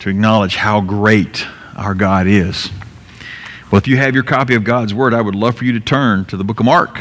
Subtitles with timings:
[0.00, 2.70] to acknowledge how great our God is.
[3.70, 5.80] Well, if you have your copy of God's Word, I would love for you to
[5.80, 7.00] turn to the book of Mark,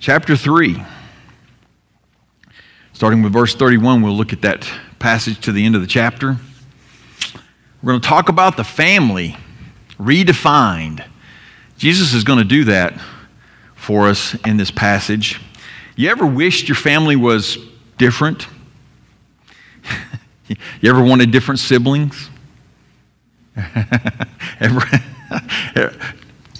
[0.00, 0.82] chapter 3.
[2.92, 6.36] Starting with verse 31, we'll look at that passage to the end of the chapter.
[7.82, 9.36] We're going to talk about the family
[9.98, 11.04] redefined.
[11.76, 13.00] Jesus is going to do that
[13.76, 15.40] for us in this passage.
[15.94, 17.58] You ever wished your family was
[17.98, 18.48] different?
[20.80, 22.30] you ever wanted different siblings?
[24.60, 24.80] ever,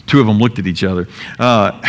[0.07, 1.07] two of them looked at each other.
[1.39, 1.81] Uh,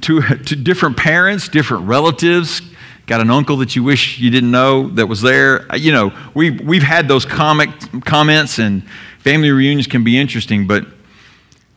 [0.00, 2.62] two, two different parents, different relatives.
[3.06, 5.70] Got an uncle that you wish you didn't know that was there.
[5.70, 7.70] Uh, you know, we've, we've had those comic
[8.04, 10.86] comments, and family reunions can be interesting, but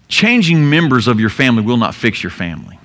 [0.08, 2.78] changing members of your family will not fix your family.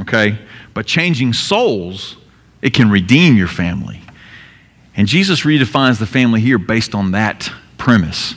[0.00, 0.38] Okay?
[0.74, 2.16] But changing souls,
[2.60, 4.02] it can redeem your family.
[4.96, 8.34] And Jesus redefines the family here based on that premise.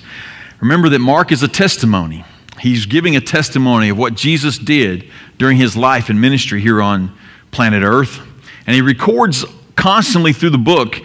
[0.59, 2.25] Remember that Mark is a testimony.
[2.59, 7.17] He's giving a testimony of what Jesus did during his life and ministry here on
[7.51, 8.19] planet Earth.
[8.67, 11.01] And he records constantly through the book,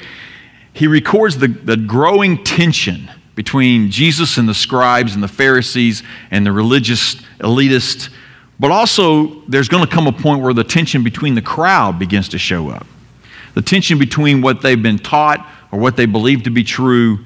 [0.73, 6.03] he records the, the growing tension between Jesus and the scribes and the Pharisees
[6.33, 8.11] and the religious elitists
[8.59, 12.29] but also, there's going to come a point where the tension between the crowd begins
[12.31, 12.87] to show up.
[13.55, 17.25] The tension between what they've been taught or what they believe to be true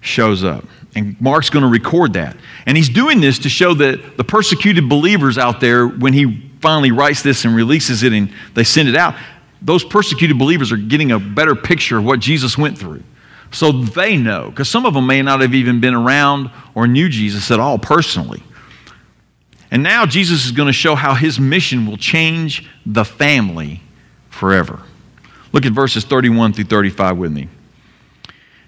[0.00, 0.64] shows up.
[0.94, 2.36] And Mark's going to record that.
[2.64, 6.90] And he's doing this to show that the persecuted believers out there, when he finally
[6.90, 9.14] writes this and releases it and they send it out,
[9.60, 13.02] those persecuted believers are getting a better picture of what Jesus went through.
[13.52, 17.08] So they know, because some of them may not have even been around or knew
[17.08, 18.42] Jesus at all personally.
[19.70, 23.82] And now Jesus is going to show how his mission will change the family
[24.30, 24.80] forever.
[25.56, 27.48] Look at verses 31 through 35 with me.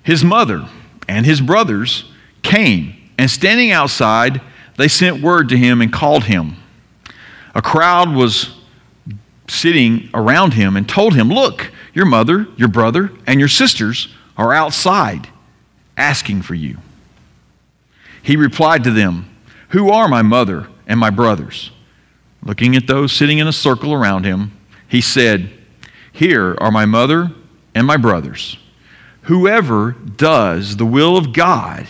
[0.02, 0.66] His mother
[1.06, 2.10] and his brothers
[2.42, 4.40] came, and standing outside,
[4.78, 6.56] they sent word to him and called him.
[7.54, 8.56] A crowd was
[9.48, 14.54] sitting around him and told him, Look, your mother, your brother, and your sisters are
[14.54, 15.28] outside
[15.98, 16.78] asking for you.
[18.22, 19.28] He replied to them,
[19.72, 20.68] Who are my mother?
[20.86, 21.70] and my brothers.
[22.42, 24.52] Looking at those sitting in a circle around him,
[24.88, 25.57] he said,
[26.18, 27.30] Here are my mother
[27.76, 28.58] and my brothers.
[29.22, 31.86] Whoever does the will of God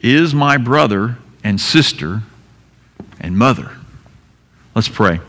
[0.00, 2.22] is my brother and sister
[3.20, 3.70] and mother.
[4.74, 5.20] Let's pray.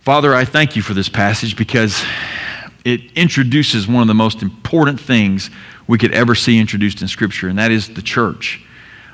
[0.00, 2.04] Father, I thank you for this passage because
[2.84, 5.48] it introduces one of the most important things
[5.86, 8.66] we could ever see introduced in Scripture, and that is the church.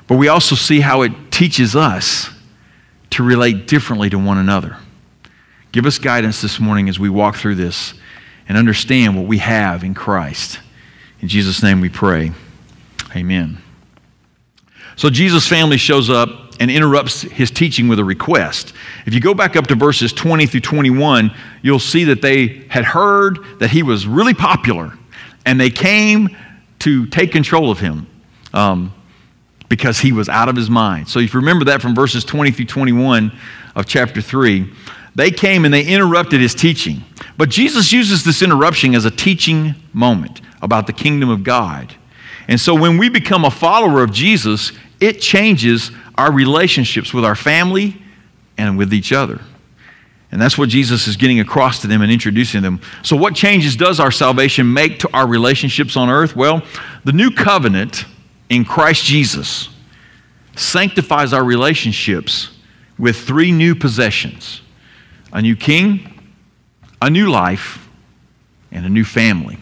[0.05, 2.29] But we also see how it teaches us
[3.11, 4.75] to relate differently to one another.
[5.71, 7.93] Give us guidance this morning as we walk through this
[8.47, 10.59] and understand what we have in Christ.
[11.21, 12.31] In Jesus' name we pray.
[13.15, 13.59] Amen.
[14.95, 18.73] So Jesus' family shows up and interrupts his teaching with a request.
[19.05, 21.31] If you go back up to verses 20 through 21,
[21.61, 24.97] you'll see that they had heard that he was really popular
[25.45, 26.35] and they came
[26.79, 28.07] to take control of him.
[28.53, 28.93] Um,
[29.69, 31.07] because he was out of his mind.
[31.07, 33.31] So if you remember that from verses 20 through 21
[33.75, 34.67] of chapter 3,
[35.19, 37.03] they came and they interrupted his teaching.
[37.37, 41.93] But Jesus uses this interruption as a teaching moment about the kingdom of God.
[42.47, 44.71] And so when we become a follower of Jesus,
[45.01, 48.01] it changes our relationships with our family
[48.57, 49.41] and with each other.
[50.31, 52.79] And that's what Jesus is getting across to them and introducing them.
[53.03, 56.35] So, what changes does our salvation make to our relationships on earth?
[56.35, 56.63] Well,
[57.03, 58.05] the new covenant
[58.47, 59.69] in Christ Jesus
[60.55, 62.55] sanctifies our relationships
[62.97, 64.61] with three new possessions
[65.31, 66.31] a new king,
[67.01, 67.87] a new life,
[68.71, 69.57] and a new family.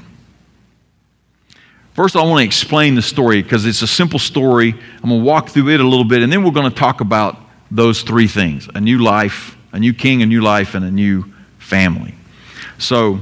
[1.93, 4.75] First, I want to explain the story because it's a simple story.
[5.01, 7.01] I'm going to walk through it a little bit, and then we're going to talk
[7.01, 7.37] about
[7.71, 11.25] those three things a new life, a new king, a new life, and a new
[11.57, 12.13] family.
[12.77, 13.21] So,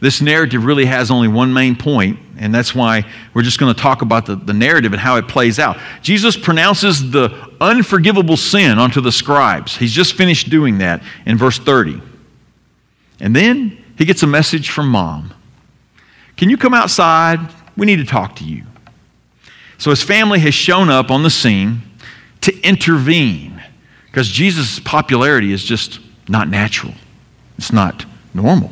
[0.00, 3.78] this narrative really has only one main point, and that's why we're just going to
[3.80, 5.78] talk about the, the narrative and how it plays out.
[6.00, 9.76] Jesus pronounces the unforgivable sin onto the scribes.
[9.76, 12.00] He's just finished doing that in verse 30.
[13.20, 15.34] And then he gets a message from mom
[16.36, 17.38] Can you come outside?
[17.76, 18.64] We need to talk to you.
[19.76, 21.82] So his family has shown up on the scene
[22.40, 23.62] to intervene
[24.06, 26.94] because Jesus' popularity is just not natural,
[27.58, 28.70] it's not normal.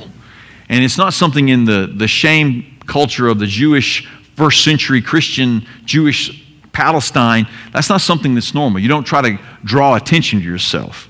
[0.71, 5.67] And it's not something in the, the shame culture of the Jewish first century Christian
[5.85, 7.47] Jewish Palestine.
[7.73, 8.81] That's not something that's normal.
[8.81, 11.09] You don't try to draw attention to yourself.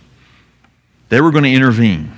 [1.09, 2.13] They were going to intervene.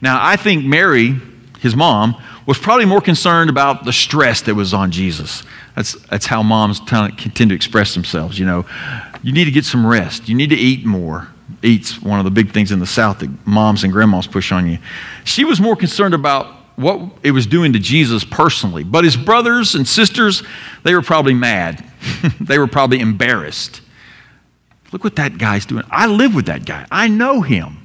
[0.00, 1.14] Now, I think Mary,
[1.60, 5.42] his mom, was probably more concerned about the stress that was on Jesus.
[5.76, 8.38] That's, that's how moms tend to express themselves.
[8.38, 8.66] You know,
[9.22, 10.28] you need to get some rest.
[10.28, 11.28] You need to eat more.
[11.62, 14.68] Eat's one of the big things in the South that moms and grandmas push on
[14.68, 14.78] you.
[15.24, 18.84] She was more concerned about what it was doing to Jesus personally.
[18.84, 20.42] But his brothers and sisters,
[20.82, 21.84] they were probably mad.
[22.40, 23.82] they were probably embarrassed.
[24.92, 25.84] Look what that guy's doing.
[25.90, 27.76] I live with that guy, I know him.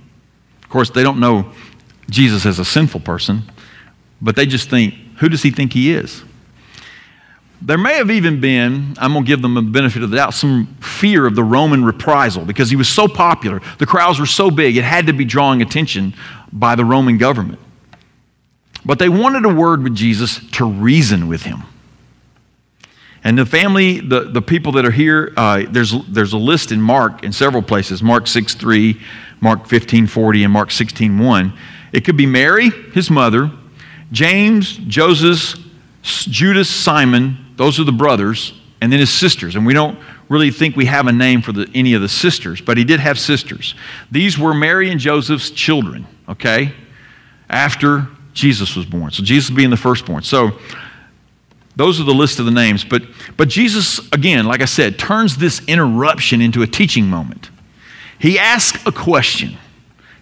[0.64, 1.52] Of course, they don't know
[2.10, 3.44] Jesus as a sinful person,
[4.22, 6.24] but they just think, who does he think he is?
[7.62, 10.34] There may have even been, I'm going to give them the benefit of the doubt,
[10.34, 13.62] some fear of the Roman reprisal because he was so popular.
[13.80, 16.14] The crowds were so big, it had to be drawing attention
[16.52, 17.60] by the Roman government.
[18.86, 21.64] But they wanted a word with Jesus to reason with him.
[23.24, 26.80] And the family, the, the people that are here, uh, there's, there's a list in
[26.80, 29.02] Mark in several places Mark 6 3,
[29.42, 31.54] Mark 15 40, and Mark 16 1.
[31.92, 33.52] It could be Mary, his mother,
[34.12, 35.60] James, Joseph,
[36.04, 39.56] Judas, Simon, those are the brothers, and then his sisters.
[39.56, 39.98] And we don't
[40.30, 43.00] really think we have a name for the, any of the sisters, but he did
[43.00, 43.74] have sisters.
[44.12, 46.74] These were Mary and Joseph's children, okay,
[47.50, 49.10] after Jesus was born.
[49.12, 50.22] So Jesus being the firstborn.
[50.22, 50.60] So
[51.76, 52.84] those are the list of the names.
[52.84, 53.04] But,
[53.38, 57.50] but Jesus, again, like I said, turns this interruption into a teaching moment.
[58.20, 59.58] He asks a question.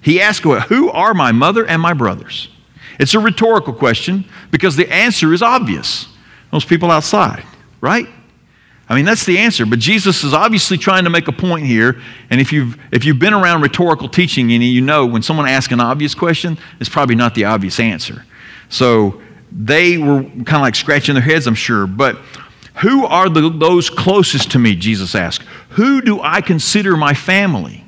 [0.01, 2.49] He asks, Who are my mother and my brothers?
[2.99, 6.07] It's a rhetorical question because the answer is obvious.
[6.51, 7.43] Those people outside,
[7.81, 8.07] right?
[8.93, 9.65] I mean, that's the answer.
[9.65, 11.99] But Jesus is obviously trying to make a point here.
[12.29, 15.79] And if you've, if you've been around rhetorical teaching, you know when someone asks an
[15.79, 18.23] obvious question, it's probably not the obvious answer.
[18.69, 19.19] So
[19.51, 21.87] they were kind of like scratching their heads, I'm sure.
[21.87, 22.17] But
[22.81, 24.75] who are the, those closest to me?
[24.75, 25.43] Jesus asked.
[25.69, 27.83] Who do I consider my family?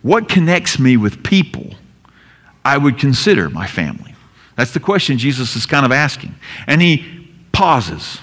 [0.00, 1.74] What connects me with people
[2.64, 4.14] I would consider my family?
[4.56, 6.34] That's the question Jesus is kind of asking.
[6.66, 8.20] And he pauses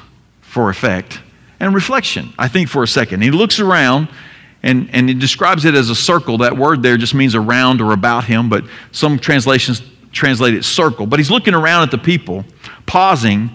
[0.51, 1.21] for effect
[1.61, 3.21] and reflection, I think, for a second.
[3.21, 4.09] He looks around
[4.61, 6.39] and, and he describes it as a circle.
[6.39, 9.81] That word there just means around or about him, but some translations
[10.11, 11.07] translate it circle.
[11.07, 12.43] But he's looking around at the people,
[12.85, 13.49] pausing,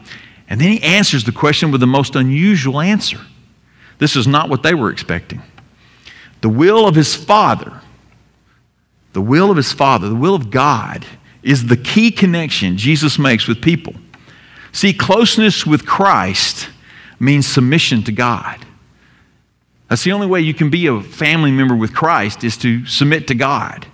[0.49, 3.21] and then he answers the question with the most unusual answer.
[3.99, 5.43] This is not what they were expecting.
[6.41, 7.79] The will of his Father,
[9.13, 11.05] the will of his Father, the will of God,
[11.43, 13.95] is the key connection Jesus makes with people.
[14.73, 16.71] See, closeness with Christ
[17.19, 18.65] means submission to God.
[19.89, 23.29] That's the only way you can be a family member with Christ is to submit
[23.29, 23.87] to God.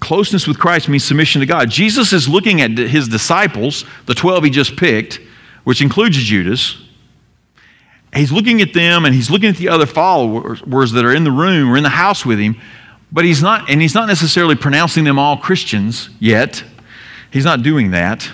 [0.00, 1.70] Closeness with Christ means submission to God.
[1.70, 5.20] Jesus is looking at his disciples, the 12 he just picked,
[5.64, 6.76] which includes Judas.
[8.14, 11.32] He's looking at them and he's looking at the other followers that are in the
[11.32, 12.60] room or in the house with him,
[13.10, 16.62] but he's not, and he's not necessarily pronouncing them all Christians yet.
[17.30, 18.30] He's not doing that.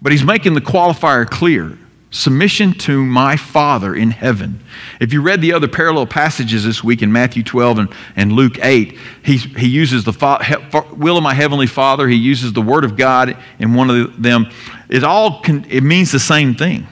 [0.00, 1.78] But he's making the qualifier clear
[2.12, 4.60] submission to my Father in heaven.
[5.00, 8.58] If you read the other parallel passages this week in Matthew 12 and, and Luke
[8.62, 10.54] 8, he, he uses the fa- he,
[10.94, 14.46] will of my heavenly Father, he uses the Word of God in one of them.
[14.90, 16.86] It all can, it means the same thing.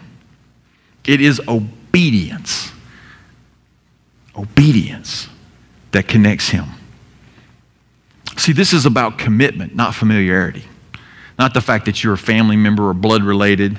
[1.07, 2.73] It is obedience.
[4.35, 5.29] Obedience
[5.93, 6.65] that connects him.
[8.39, 10.65] See, this is about commitment, not familiarity.
[11.39, 13.79] Not the fact that you're a family member or blood related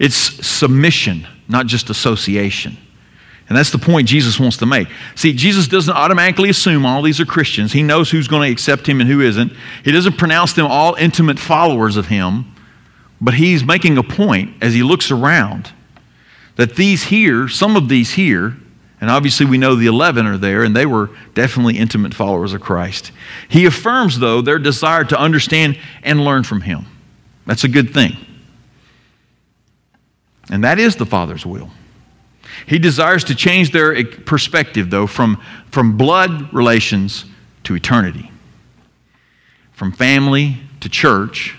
[0.00, 2.76] it's submission, not just association.
[3.48, 4.88] And that's the point Jesus wants to make.
[5.14, 7.72] See, Jesus doesn't automatically assume all these are Christians.
[7.72, 9.52] He knows who's going to accept him and who isn't.
[9.84, 12.54] He doesn't pronounce them all intimate followers of him.
[13.20, 15.70] But he's making a point as he looks around
[16.56, 18.56] that these here, some of these here,
[19.02, 22.62] and obviously we know the 11 are there, and they were definitely intimate followers of
[22.62, 23.12] Christ.
[23.48, 26.86] He affirms, though, their desire to understand and learn from him.
[27.46, 28.16] That's a good thing.
[30.50, 31.70] And that is the Father's will.
[32.66, 37.24] He desires to change their perspective, though, from, from blood relations
[37.64, 38.30] to eternity,
[39.72, 41.56] from family to church,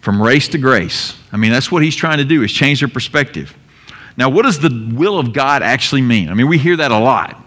[0.00, 1.16] from race to grace.
[1.30, 3.54] I mean, that's what he's trying to do, is change their perspective.
[4.16, 6.28] Now, what does the will of God actually mean?
[6.28, 7.42] I mean, we hear that a lot.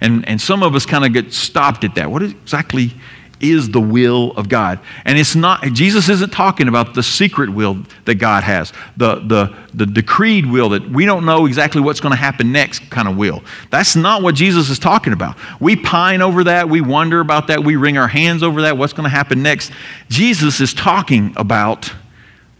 [0.00, 2.10] And, and some of us kind of get stopped at that.
[2.10, 2.92] What exactly
[3.40, 4.80] is the will of God.
[5.04, 9.56] And it's not, Jesus isn't talking about the secret will that God has, the, the,
[9.74, 13.16] the decreed will that we don't know exactly what's going to happen next kind of
[13.16, 13.42] will.
[13.70, 15.36] That's not what Jesus is talking about.
[15.60, 18.92] We pine over that, we wonder about that, we wring our hands over that, what's
[18.92, 19.72] going to happen next.
[20.08, 21.92] Jesus is talking about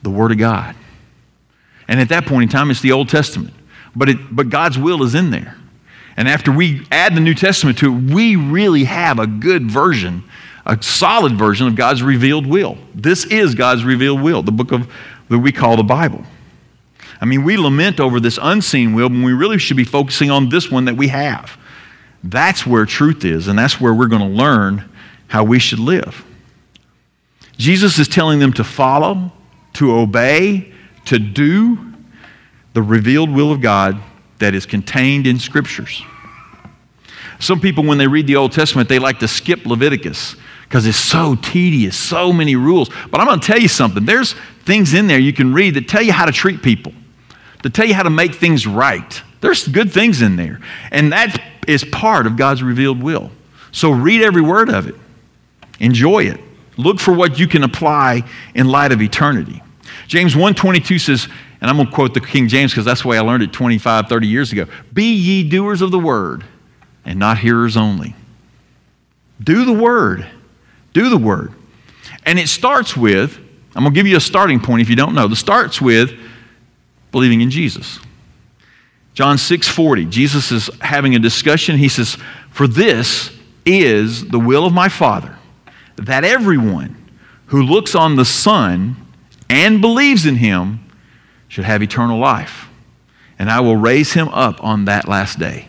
[0.03, 0.75] the Word of God.
[1.89, 3.55] And at that point in time, it's the Old Testament.
[3.97, 5.57] But, it, but God's will is in there.
[6.19, 10.25] And after we add the New Testament to it, we really have a good version
[10.69, 12.77] a solid version of God's revealed will.
[12.95, 14.89] This is God's revealed will, the book of
[15.31, 16.23] that we call the Bible.
[17.21, 20.51] I mean, we lament over this unseen will when we really should be focusing on
[20.51, 21.59] this one that we have.
[22.23, 24.89] That's where truth is, and that's where we're going to learn
[25.27, 26.25] how we should live.
[27.57, 29.33] Jesus is telling them to follow,
[29.75, 30.73] to obey,
[31.07, 31.79] to do
[32.75, 34.01] the revealed will of God
[34.39, 36.03] that is contained in scriptures.
[37.41, 40.37] Some people, when they read the Old Testament, they like to skip Leviticus
[40.69, 42.91] because it's so tedious, so many rules.
[43.11, 44.05] But I'm going to tell you something.
[44.05, 44.35] There's
[44.65, 46.93] things in there you can read that tell you how to treat people,
[47.63, 49.23] to tell you how to make things right.
[49.41, 50.61] There's good things in there.
[50.91, 53.31] And that is part of God's revealed will.
[53.73, 54.95] So read every word of it,
[55.81, 56.41] enjoy it.
[56.77, 58.23] Look for what you can apply
[58.55, 59.63] in light of eternity.
[60.07, 61.29] James 1:22 says,
[61.61, 63.53] and I'm going to quote the King James because that's the way I learned it
[63.53, 64.67] 25, 30 years ago.
[64.93, 66.45] Be ye doers of the word
[67.05, 68.15] and not hearers only.
[69.43, 70.27] Do the word.
[70.93, 71.53] Do the word.
[72.25, 73.39] And it starts with,
[73.75, 75.27] I'm going to give you a starting point if you don't know.
[75.27, 76.19] It starts with
[77.13, 77.99] believing in Jesus.
[79.15, 80.09] John 6:40.
[80.11, 81.77] Jesus is having a discussion.
[81.77, 82.17] He says,
[82.51, 83.33] "For this
[83.67, 85.37] is the will of my Father,
[85.97, 86.97] that everyone
[87.47, 88.97] who looks on the Son
[89.49, 90.81] and believes in him
[91.49, 92.69] should have eternal life.
[93.39, 95.69] And I will raise him up on that last day.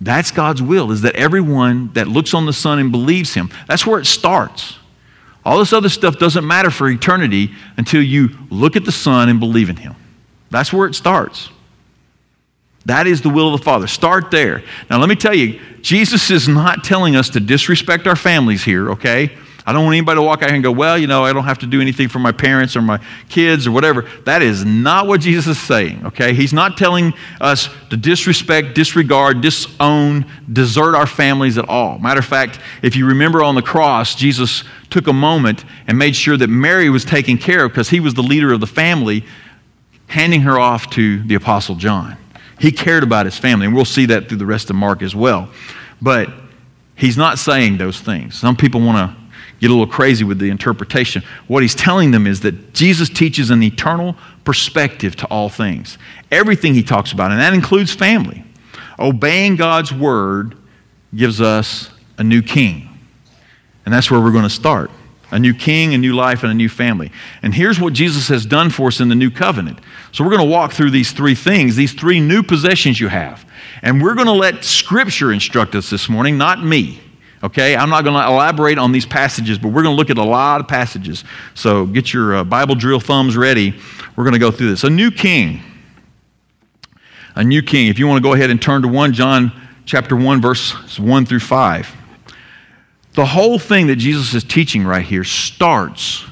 [0.00, 3.84] That's God's will, is that everyone that looks on the Son and believes him, that's
[3.84, 4.78] where it starts.
[5.44, 9.40] All this other stuff doesn't matter for eternity until you look at the Son and
[9.40, 9.94] believe in him.
[10.50, 11.50] That's where it starts.
[12.86, 13.86] That is the will of the Father.
[13.86, 14.62] Start there.
[14.88, 18.90] Now, let me tell you, Jesus is not telling us to disrespect our families here,
[18.92, 19.36] okay?
[19.68, 21.44] I don't want anybody to walk out here and go, well, you know, I don't
[21.44, 22.98] have to do anything for my parents or my
[23.28, 24.08] kids or whatever.
[24.24, 26.32] That is not what Jesus is saying, okay?
[26.32, 31.98] He's not telling us to disrespect, disregard, disown, desert our families at all.
[31.98, 36.16] Matter of fact, if you remember on the cross, Jesus took a moment and made
[36.16, 39.22] sure that Mary was taken care of because he was the leader of the family,
[40.06, 42.16] handing her off to the Apostle John.
[42.58, 45.14] He cared about his family, and we'll see that through the rest of Mark as
[45.14, 45.50] well.
[46.00, 46.30] But
[46.96, 48.34] he's not saying those things.
[48.34, 49.27] Some people want to
[49.60, 51.22] get a little crazy with the interpretation.
[51.46, 55.98] What he's telling them is that Jesus teaches an eternal perspective to all things.
[56.30, 58.44] Everything he talks about, and that includes family.
[58.98, 60.56] Obeying God's word
[61.14, 62.88] gives us a new king.
[63.84, 64.90] And that's where we're going to start
[65.30, 67.12] a new king, a new life, and a new family.
[67.42, 69.78] And here's what Jesus has done for us in the new covenant.
[70.12, 73.44] So we're going to walk through these three things, these three new possessions you have.
[73.82, 77.00] And we're going to let Scripture instruct us this morning, not me.
[77.42, 80.18] Okay, I'm not going to elaborate on these passages, but we're going to look at
[80.18, 81.24] a lot of passages.
[81.54, 83.74] So get your uh, Bible drill thumbs ready.
[84.16, 84.82] We're going to go through this.
[84.82, 85.62] A new king.
[87.36, 87.86] A new king.
[87.86, 89.52] If you want to go ahead and turn to 1 John
[89.84, 91.96] chapter 1 verses 1 through 5.
[93.12, 96.24] The whole thing that Jesus is teaching right here starts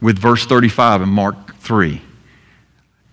[0.00, 2.00] with verse 35 in Mark 3.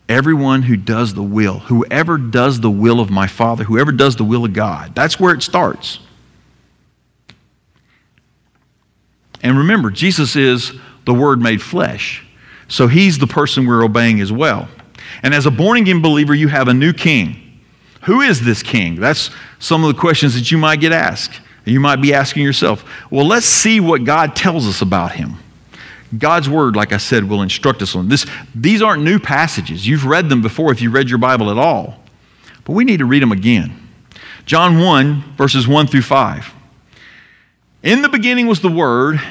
[0.08, 4.24] Everyone who does the will, whoever does the will of my Father, whoever does the
[4.24, 6.00] will of God, that's where it starts.
[9.46, 10.74] And remember, Jesus is
[11.06, 12.26] the Word made flesh.
[12.68, 14.68] So he's the person we're obeying as well.
[15.22, 17.60] And as a born again believer, you have a new king.
[18.06, 18.96] Who is this king?
[18.96, 21.42] That's some of the questions that you might get asked.
[21.64, 25.36] You might be asking yourself, well, let's see what God tells us about him.
[26.18, 28.26] God's word, like I said, will instruct us on this.
[28.56, 29.88] These aren't new passages.
[29.88, 32.02] You've read them before if you read your Bible at all.
[32.64, 33.90] But we need to read them again.
[34.48, 36.52] John 1, verses 1 through 5.
[37.86, 39.22] In the beginning was the Word,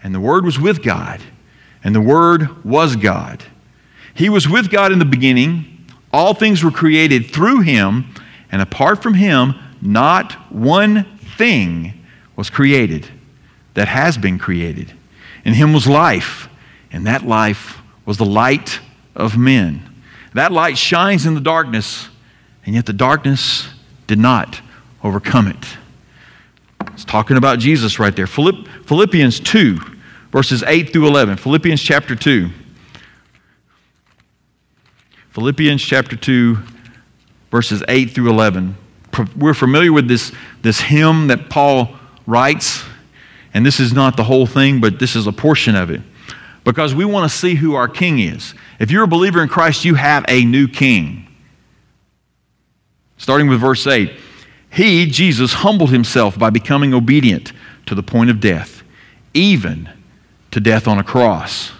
[0.00, 1.20] and the Word was with God,
[1.82, 3.42] and the Word was God.
[4.14, 5.86] He was with God in the beginning.
[6.12, 8.14] All things were created through Him,
[8.52, 12.04] and apart from Him, not one thing
[12.36, 13.10] was created
[13.74, 14.92] that has been created.
[15.44, 16.48] In Him was life,
[16.92, 18.78] and that life was the light
[19.16, 19.82] of men.
[20.34, 22.08] That light shines in the darkness,
[22.64, 23.68] and yet the darkness
[24.06, 24.60] did not
[25.02, 25.66] overcome it.
[26.88, 28.26] It's talking about Jesus right there.
[28.26, 29.78] Philippians 2,
[30.32, 31.36] verses 8 through 11.
[31.36, 32.50] Philippians chapter 2.
[35.30, 36.58] Philippians chapter 2,
[37.50, 38.76] verses 8 through 11.
[39.36, 40.32] We're familiar with this,
[40.62, 41.96] this hymn that Paul
[42.26, 42.84] writes,
[43.54, 46.00] and this is not the whole thing, but this is a portion of it.
[46.64, 48.54] Because we want to see who our king is.
[48.78, 51.26] If you're a believer in Christ, you have a new king.
[53.16, 54.12] Starting with verse 8.
[54.70, 57.52] He, Jesus, humbled himself by becoming obedient
[57.86, 58.82] to the point of death,
[59.34, 59.90] even
[60.52, 61.72] to death on a cross.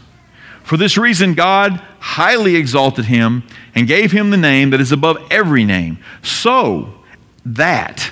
[0.64, 3.44] For this reason, God highly exalted him
[3.74, 6.92] and gave him the name that is above every name, so
[7.46, 8.10] that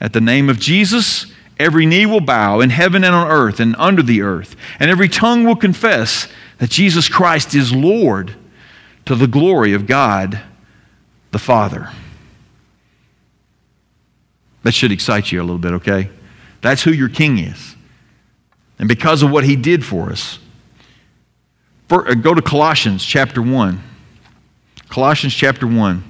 [0.00, 1.26] at the name of Jesus,
[1.58, 5.08] every knee will bow in heaven and on earth and under the earth, and every
[5.08, 8.34] tongue will confess that Jesus Christ is Lord
[9.06, 10.40] to the glory of God
[11.32, 11.90] the Father.
[14.62, 16.08] That should excite you a little bit, okay?
[16.60, 17.76] That's who your king is.
[18.78, 20.38] And because of what he did for us.
[21.88, 23.80] For, uh, go to Colossians chapter 1.
[24.88, 26.04] Colossians chapter 1.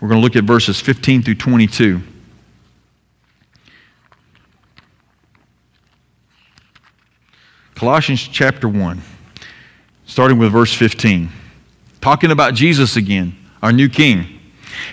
[0.00, 2.00] We're going to look at verses 15 through 22.
[7.74, 9.02] Colossians chapter 1,
[10.06, 11.28] starting with verse 15.
[12.00, 14.33] Talking about Jesus again, our new king.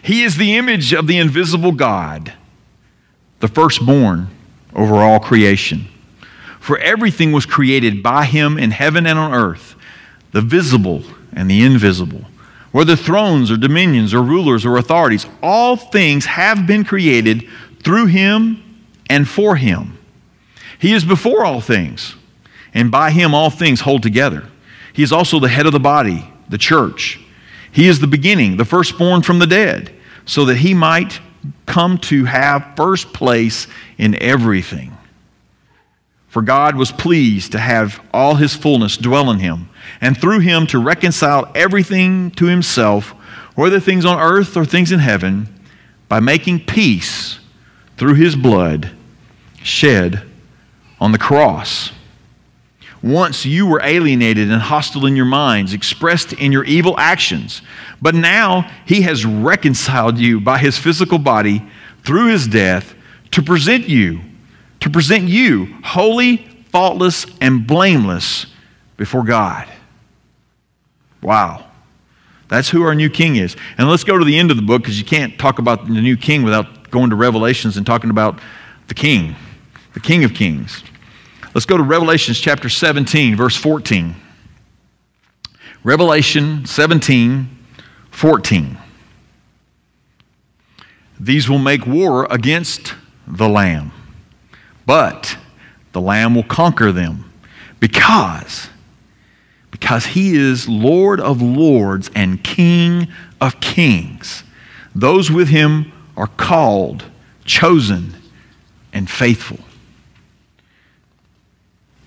[0.01, 2.33] He is the image of the invisible God,
[3.39, 4.27] the firstborn
[4.75, 5.87] over all creation.
[6.59, 9.75] For everything was created by him in heaven and on earth,
[10.31, 12.25] the visible and the invisible.
[12.71, 17.47] Whether thrones or dominions or rulers or authorities, all things have been created
[17.83, 18.63] through him
[19.09, 19.97] and for him.
[20.79, 22.15] He is before all things,
[22.73, 24.47] and by him all things hold together.
[24.93, 27.19] He is also the head of the body, the church.
[27.71, 29.93] He is the beginning, the firstborn from the dead,
[30.25, 31.19] so that he might
[31.65, 34.97] come to have first place in everything.
[36.27, 40.67] For God was pleased to have all his fullness dwell in him, and through him
[40.67, 43.09] to reconcile everything to himself,
[43.55, 45.47] whether things on earth or things in heaven,
[46.07, 47.39] by making peace
[47.97, 48.91] through his blood
[49.61, 50.23] shed
[50.99, 51.91] on the cross.
[53.03, 57.61] Once you were alienated and hostile in your minds, expressed in your evil actions.
[58.01, 61.67] But now he has reconciled you by his physical body
[62.03, 62.93] through his death
[63.31, 64.21] to present you,
[64.81, 66.37] to present you holy,
[66.69, 68.45] faultless, and blameless
[68.97, 69.67] before God.
[71.23, 71.67] Wow.
[72.49, 73.55] That's who our new king is.
[73.77, 75.93] And let's go to the end of the book because you can't talk about the
[75.93, 78.39] new king without going to Revelations and talking about
[78.89, 79.35] the king,
[79.93, 80.83] the king of kings.
[81.53, 84.15] Let's go to Revelations chapter 17, verse 14.
[85.83, 87.49] Revelation 17,
[88.09, 88.77] 14.
[91.19, 92.95] These will make war against
[93.27, 93.91] the Lamb,
[94.85, 95.37] but
[95.91, 97.31] the Lamb will conquer them
[97.81, 98.69] because
[99.71, 103.09] because he is Lord of lords and King
[103.41, 104.43] of kings.
[104.95, 107.03] Those with him are called,
[107.43, 108.15] chosen,
[108.93, 109.59] and faithful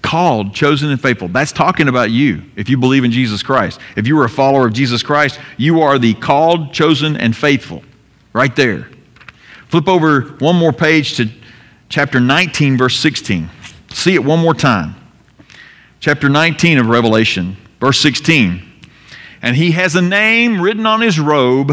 [0.05, 1.29] called, chosen, and faithful.
[1.29, 3.81] That's talking about you if you believe in Jesus Christ.
[3.97, 7.83] If you are a follower of Jesus Christ, you are the called, chosen, and faithful.
[8.35, 8.87] Right there.
[9.69, 11.31] Flip over one more page to
[11.89, 13.49] chapter 19, verse 16.
[13.93, 14.95] See it one more time.
[16.01, 18.63] Chapter 19 of Revelation, verse 16.
[19.41, 21.73] And he has a name written on his robe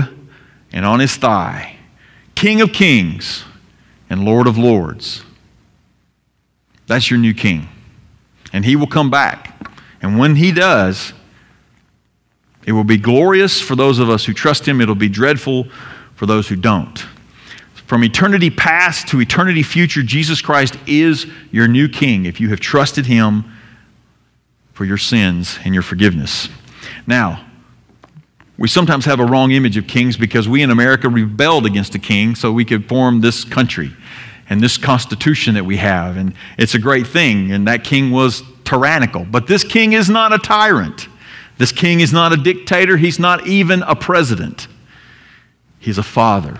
[0.71, 1.75] and on his thigh
[2.35, 3.43] King of Kings
[4.09, 5.21] and Lord of Lords.
[6.87, 7.67] That's your new king
[8.53, 9.69] and he will come back.
[10.01, 11.13] And when he does,
[12.65, 15.67] it will be glorious for those of us who trust him, it'll be dreadful
[16.15, 16.99] for those who don't.
[17.73, 22.59] From eternity past to eternity future, Jesus Christ is your new king if you have
[22.59, 23.51] trusted him
[24.73, 26.47] for your sins and your forgiveness.
[27.05, 27.45] Now,
[28.57, 31.99] we sometimes have a wrong image of kings because we in America rebelled against a
[31.99, 33.91] king so we could form this country
[34.51, 36.17] and this constitution that we have.
[36.17, 37.53] And it's a great thing.
[37.53, 39.23] And that king was tyrannical.
[39.23, 41.07] But this king is not a tyrant.
[41.57, 42.97] This king is not a dictator.
[42.97, 44.67] He's not even a president.
[45.79, 46.59] He's a father.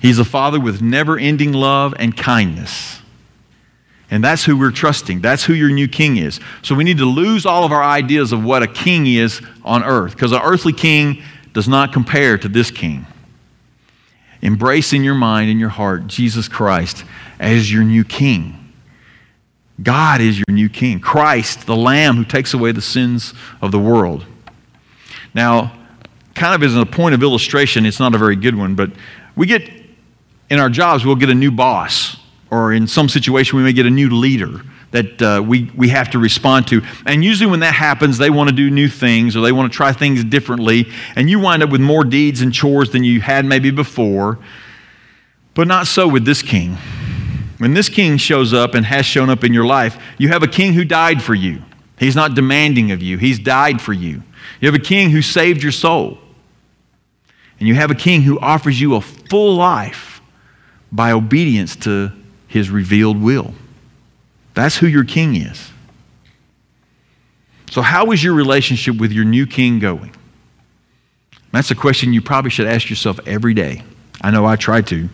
[0.00, 3.00] He's a father with never ending love and kindness.
[4.10, 5.22] And that's who we're trusting.
[5.22, 6.40] That's who your new king is.
[6.60, 9.82] So we need to lose all of our ideas of what a king is on
[9.82, 11.22] earth because an earthly king
[11.54, 13.06] does not compare to this king.
[14.42, 17.04] Embrace in your mind and your heart Jesus Christ
[17.40, 18.72] as your new king.
[19.82, 21.00] God is your new king.
[21.00, 24.26] Christ, the Lamb who takes away the sins of the world.
[25.34, 25.72] Now,
[26.34, 28.90] kind of as a point of illustration, it's not a very good one, but
[29.36, 29.68] we get
[30.50, 32.16] in our jobs, we'll get a new boss,
[32.50, 36.10] or in some situation, we may get a new leader that uh, we, we have
[36.10, 36.82] to respond to.
[37.04, 39.76] And usually, when that happens, they want to do new things or they want to
[39.76, 40.90] try things differently.
[41.14, 44.38] And you wind up with more deeds and chores than you had maybe before.
[45.54, 46.76] But not so with this king.
[47.58, 50.48] When this king shows up and has shown up in your life, you have a
[50.48, 51.62] king who died for you.
[51.98, 54.22] He's not demanding of you, he's died for you.
[54.60, 56.18] You have a king who saved your soul.
[57.58, 60.20] And you have a king who offers you a full life
[60.92, 62.12] by obedience to
[62.46, 63.52] his revealed will.
[64.58, 65.70] That's who your king is.
[67.70, 70.12] So, how is your relationship with your new king going?
[71.52, 73.84] That's a question you probably should ask yourself every day.
[74.20, 75.08] I know I try to.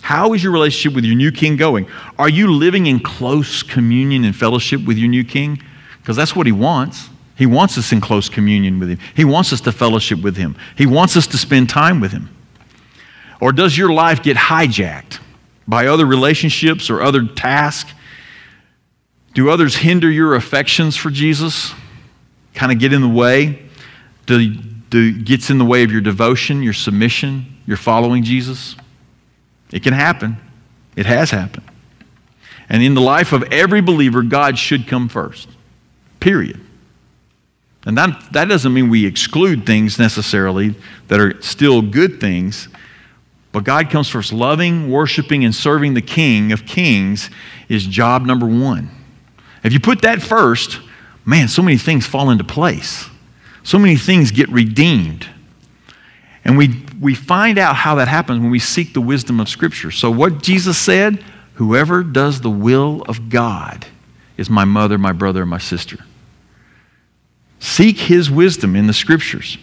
[0.00, 1.88] How is your relationship with your new king going?
[2.18, 5.62] Are you living in close communion and fellowship with your new king?
[5.98, 7.10] Because that's what he wants.
[7.36, 8.98] He wants us in close communion with him.
[9.14, 10.56] He wants us to fellowship with him.
[10.78, 12.30] He wants us to spend time with him.
[13.42, 15.18] Or does your life get hijacked
[15.68, 17.92] by other relationships or other tasks?
[19.34, 21.72] Do others hinder your affections for Jesus?
[22.54, 23.62] Kind of get in the way?
[24.26, 28.76] Do, do, gets in the way of your devotion, your submission, your following Jesus?
[29.72, 30.36] It can happen.
[30.96, 31.66] It has happened.
[32.68, 35.48] And in the life of every believer, God should come first.
[36.18, 36.60] Period.
[37.86, 40.74] And that, that doesn't mean we exclude things necessarily
[41.08, 42.68] that are still good things,
[43.52, 44.32] but God comes first.
[44.32, 47.30] Loving, worshiping, and serving the King of Kings
[47.68, 48.90] is job number one.
[49.62, 50.80] If you put that first,
[51.24, 53.08] man, so many things fall into place.
[53.62, 55.26] So many things get redeemed.
[56.44, 59.90] And we, we find out how that happens when we seek the wisdom of Scripture.
[59.90, 61.22] So, what Jesus said,
[61.54, 63.86] whoever does the will of God
[64.36, 65.98] is my mother, my brother, and my sister.
[67.58, 69.58] Seek his wisdom in the Scriptures.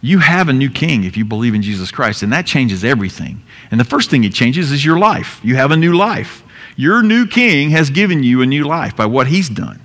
[0.00, 3.42] You have a new king if you believe in Jesus Christ, and that changes everything.
[3.70, 5.40] And the first thing it changes is your life.
[5.42, 6.44] You have a new life.
[6.78, 9.80] Your new king has given you a new life by what he's done.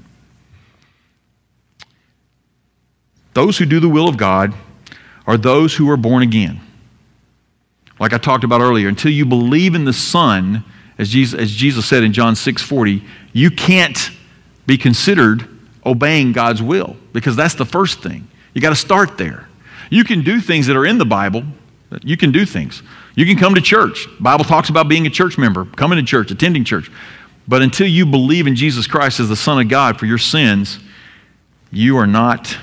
[3.34, 4.54] Those who do the will of God
[5.26, 6.62] are those who are born again.
[8.00, 10.64] Like I talked about earlier, until you believe in the Son,
[11.00, 13.04] as Jesus, as Jesus said in John 6 40,
[13.34, 14.12] you can't
[14.68, 15.50] be considered
[15.84, 18.28] obeying God's will because that's the first thing.
[18.54, 19.48] You got to start there.
[19.90, 21.44] You can do things that are in the Bible.
[22.04, 22.84] You can do things.
[23.16, 24.08] You can come to church.
[24.20, 26.90] Bible talks about being a church member, coming to church, attending church.
[27.48, 30.80] But until you believe in Jesus Christ as the Son of God for your sins,
[31.72, 32.58] you are not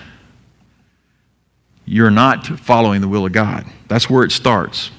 [1.84, 3.66] you're not following the will of God.
[3.88, 4.92] That's where it starts.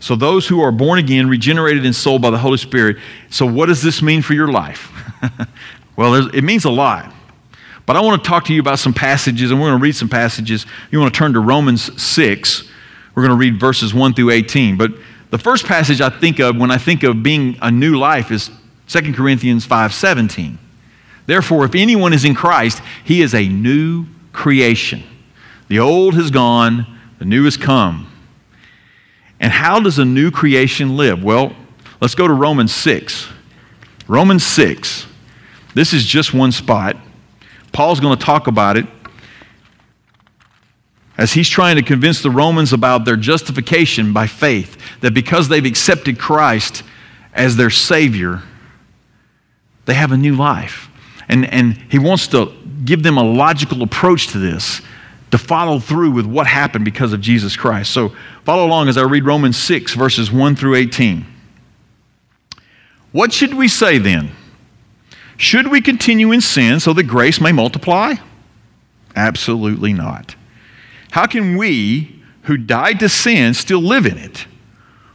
[0.00, 2.96] So those who are born again, regenerated in soul by the Holy Spirit.
[3.28, 4.90] So what does this mean for your life?
[5.96, 7.12] well, it means a lot.
[7.84, 9.94] But I want to talk to you about some passages, and we're going to read
[9.94, 10.64] some passages.
[10.90, 12.68] You want to turn to Romans 6.
[13.14, 14.76] We're going to read verses 1 through 18.
[14.76, 14.92] But
[15.30, 18.50] the first passage I think of when I think of being a new life is
[18.88, 20.58] 2 Corinthians 5:17.
[21.26, 25.02] Therefore, if anyone is in Christ, he is a new creation.
[25.68, 26.86] The old has gone,
[27.18, 28.10] the new has come.
[29.40, 31.22] And how does a new creation live?
[31.22, 31.54] Well,
[32.00, 33.28] let's go to Romans 6.
[34.06, 35.06] Romans 6.
[35.74, 36.96] This is just one spot.
[37.72, 38.86] Paul's going to talk about it
[41.16, 45.64] as he's trying to convince the Romans about their justification by faith, that because they've
[45.64, 46.82] accepted Christ
[47.32, 48.42] as their Savior,
[49.86, 50.88] they have a new life.
[51.28, 52.52] And, and he wants to
[52.84, 54.82] give them a logical approach to this,
[55.30, 57.92] to follow through with what happened because of Jesus Christ.
[57.92, 58.12] So
[58.44, 61.26] follow along as I read Romans 6, verses 1 through 18.
[63.12, 64.32] What should we say then?
[65.36, 68.14] Should we continue in sin so that grace may multiply?
[69.16, 70.34] Absolutely not.
[71.14, 74.48] How can we who died to sin still live in it?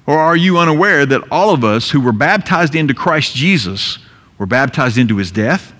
[0.05, 3.99] Or are you unaware that all of us who were baptized into Christ Jesus
[4.37, 5.73] were baptized into his death?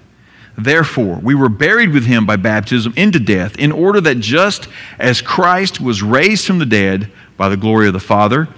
[0.58, 4.68] Therefore, we were buried with him by baptism into death, in order that just
[5.00, 8.50] as Christ was raised from the dead by the glory of the Father,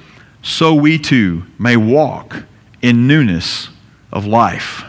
[0.41, 2.43] so we too may walk
[2.81, 3.69] in newness
[4.11, 4.83] of life.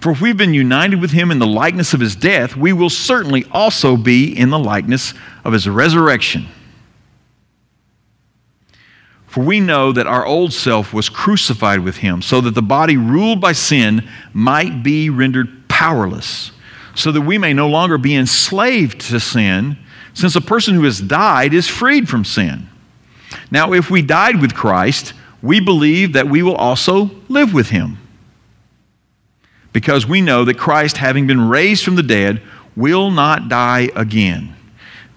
[0.00, 2.88] For if we've been united with him in the likeness of his death, we will
[2.88, 5.12] certainly also be in the likeness
[5.44, 6.46] of his resurrection.
[9.26, 12.96] For we know that our old self was crucified with him, so that the body
[12.96, 16.50] ruled by sin might be rendered powerless,
[16.94, 19.78] so that we may no longer be enslaved to sin,
[20.14, 22.66] since a person who has died is freed from sin.
[23.50, 27.98] Now, if we died with Christ, we believe that we will also live with him
[29.72, 32.42] because we know that Christ, having been raised from the dead,
[32.76, 34.54] will not die again.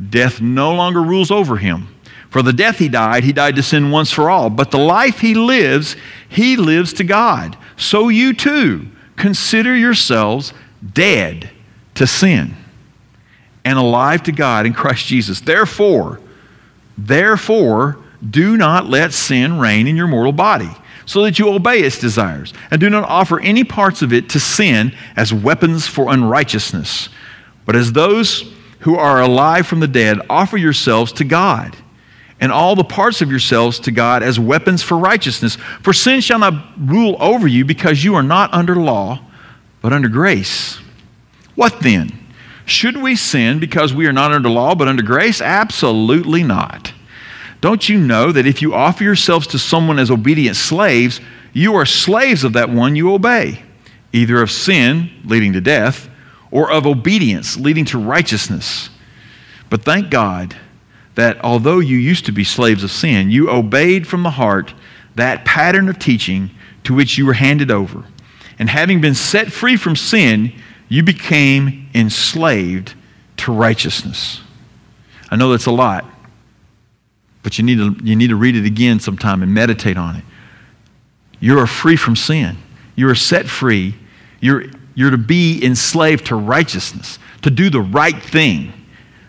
[0.09, 1.87] Death no longer rules over him.
[2.29, 4.49] For the death he died, he died to sin once for all.
[4.49, 5.95] But the life he lives,
[6.27, 7.57] he lives to God.
[7.77, 10.53] So you too consider yourselves
[10.93, 11.51] dead
[11.95, 12.55] to sin
[13.63, 15.41] and alive to God in Christ Jesus.
[15.41, 16.19] Therefore,
[16.97, 20.71] therefore, do not let sin reign in your mortal body
[21.05, 24.39] so that you obey its desires, and do not offer any parts of it to
[24.39, 27.09] sin as weapons for unrighteousness,
[27.65, 31.75] but as those who are alive from the dead, offer yourselves to God,
[32.39, 35.55] and all the parts of yourselves to God as weapons for righteousness.
[35.81, 39.21] For sin shall not rule over you, because you are not under law,
[39.81, 40.79] but under grace.
[41.55, 42.19] What then?
[42.65, 45.41] Should we sin because we are not under law, but under grace?
[45.41, 46.93] Absolutely not.
[47.63, 51.21] Don't you know that if you offer yourselves to someone as obedient slaves,
[51.53, 53.63] you are slaves of that one you obey,
[54.11, 56.09] either of sin, leading to death,
[56.51, 58.89] or of obedience, leading to righteousness?
[59.69, 60.57] But thank God
[61.15, 64.73] that although you used to be slaves of sin, you obeyed from the heart
[65.15, 66.51] that pattern of teaching
[66.83, 68.03] to which you were handed over.
[68.59, 70.51] And having been set free from sin,
[70.89, 72.93] you became enslaved
[73.37, 74.41] to righteousness.
[75.31, 76.03] I know that's a lot,
[77.43, 80.23] but you need to, you need to read it again sometime and meditate on it.
[81.39, 82.57] You are free from sin.
[82.95, 83.95] You are set free.
[84.39, 88.71] You're, you're to be enslaved to righteousness, to do the right thing.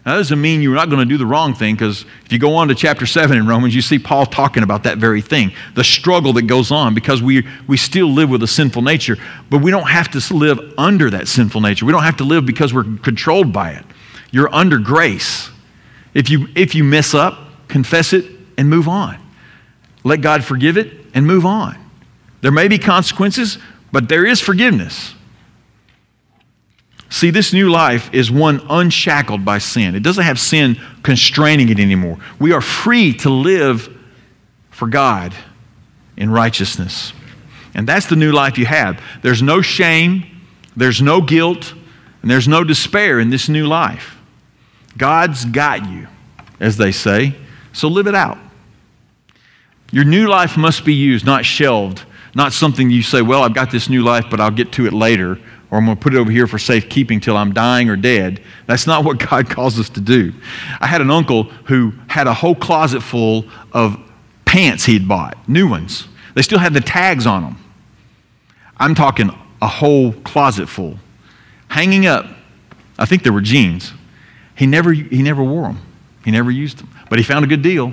[0.05, 2.57] That doesn't mean you're not going to do the wrong thing, because if you go
[2.57, 5.83] on to chapter 7 in Romans, you see Paul talking about that very thing the
[5.83, 9.17] struggle that goes on, because we, we still live with a sinful nature,
[9.49, 11.87] but we don't have to live under that sinful nature.
[11.87, 13.85] We don't have to live because we're controlled by it.
[14.31, 15.51] You're under grace.
[16.13, 18.25] If you, if you mess up, confess it
[18.57, 19.19] and move on.
[20.05, 21.77] Let God forgive it and move on.
[22.41, 23.59] There may be consequences,
[23.91, 25.15] but there is forgiveness.
[27.09, 29.95] See, this new life is one unshackled by sin.
[29.95, 32.19] It doesn't have sin constraining it anymore.
[32.41, 33.89] We are free to live
[34.71, 35.33] for God
[36.17, 37.13] in righteousness.
[37.73, 39.01] And that's the new life you have.
[39.23, 40.27] There's no shame,
[40.77, 41.73] there's no guilt,
[42.23, 44.17] and there's no despair in this new life.
[44.97, 46.09] God's got you,
[46.61, 47.37] as they say,
[47.75, 48.39] so live it out.
[49.93, 52.03] Your new life must be used, not shelved,
[52.35, 54.93] not something you say, well, I've got this new life, but I'll get to it
[54.93, 55.39] later
[55.75, 58.41] or I'm going to put it over here for safekeeping till I'm dying or dead.
[58.67, 60.33] That's not what God calls us to do.
[60.81, 63.99] I had an uncle who had a whole closet full of
[64.45, 66.07] pants he'd bought, new ones.
[66.37, 67.57] They still had the tags on them.
[68.77, 70.97] I'm talking a whole closet full.
[71.67, 72.27] Hanging up,
[72.97, 73.93] I think there were jeans.
[74.57, 75.81] He never, he never wore them,
[76.25, 77.93] he never used them, but he found a good deal.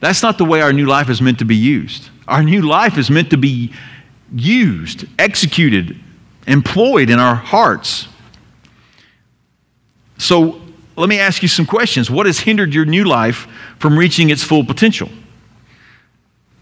[0.00, 2.10] That's not the way our new life is meant to be used.
[2.28, 3.72] Our new life is meant to be
[4.30, 5.98] used, executed,
[6.46, 8.08] employed in our hearts.
[10.18, 10.60] So
[10.96, 12.10] let me ask you some questions.
[12.10, 15.08] What has hindered your new life from reaching its full potential?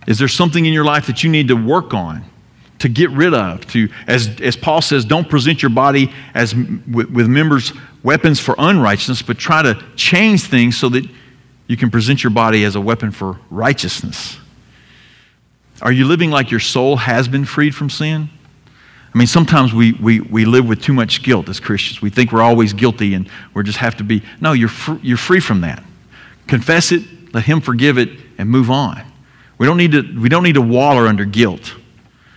[0.06, 2.24] Is there something in your life that you need to work on,
[2.78, 3.66] to get rid of?
[3.72, 7.72] To, as, as Paul says, don't present your body as with, with members,
[8.04, 11.04] weapons for unrighteousness, but try to change things so that
[11.70, 14.36] you can present your body as a weapon for righteousness.
[15.80, 18.28] Are you living like your soul has been freed from sin?
[19.14, 22.02] I mean, sometimes we, we, we live with too much guilt as Christians.
[22.02, 24.24] We think we're always guilty and we just have to be.
[24.40, 25.80] No, you're, fr- you're free from that.
[26.48, 29.00] Confess it, let Him forgive it, and move on.
[29.56, 31.76] We don't need to, we don't need to waller under guilt.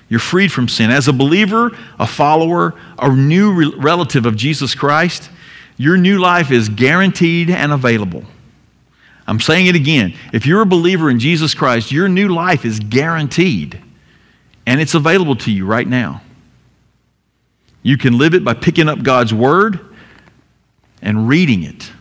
[0.09, 0.91] You're freed from sin.
[0.91, 5.31] As a believer, a follower, a new re- relative of Jesus Christ,
[5.75, 8.25] your new life is guaranteed and available.
[9.27, 10.13] I'm saying it again.
[10.33, 13.81] If you're a believer in Jesus Christ, your new life is guaranteed
[14.65, 16.21] and it's available to you right now.
[17.81, 19.79] You can live it by picking up God's Word
[21.01, 21.91] and reading it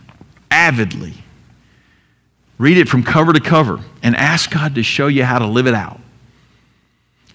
[0.49, 1.13] avidly.
[2.57, 5.67] Read it from cover to cover and ask God to show you how to live
[5.67, 5.99] it out.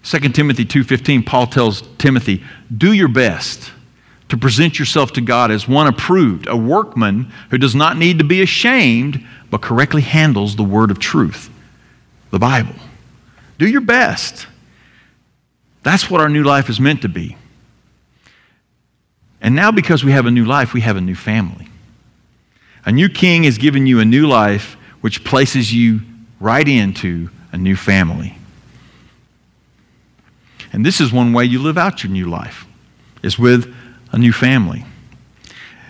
[0.03, 2.43] 2 Timothy 2:15 Paul tells Timothy,
[2.75, 3.71] "Do your best
[4.29, 8.23] to present yourself to God as one approved, a workman who does not need to
[8.23, 11.49] be ashamed, but correctly handles the word of truth,
[12.31, 12.75] the Bible."
[13.57, 14.47] Do your best.
[15.83, 17.35] That's what our new life is meant to be.
[19.41, 21.67] And now, because we have a new life, we have a new family.
[22.85, 26.01] A new king has given you a new life, which places you
[26.39, 28.37] right into a new family.
[30.71, 32.65] And this is one way you live out your new life,
[33.23, 33.73] is with
[34.11, 34.85] a new family.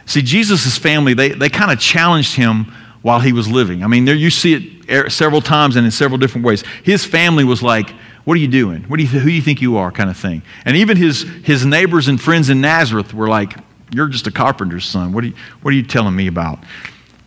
[0.05, 3.83] See, Jesus' family, they, they kind of challenged him while he was living.
[3.83, 6.63] I mean, there, you see it er, several times and in several different ways.
[6.83, 7.93] His family was like,
[8.25, 8.83] what are you doing?
[8.83, 9.91] What do you, who do you think you are?
[9.91, 10.41] kind of thing.
[10.65, 13.53] And even his, his neighbors and friends in Nazareth were like,
[13.91, 15.13] You're just a carpenter's son.
[15.13, 16.59] What are, you, what are you telling me about?